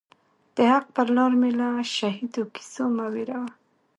[0.55, 3.49] د حق پر لار می له شهیدو کیسو مه وېروه